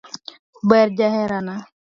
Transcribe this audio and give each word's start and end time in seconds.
Ber 0.69 0.87
jaherana. 0.97 1.55